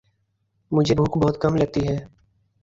[0.71, 1.97] مجھے بھوک بہت کم لگتی ہے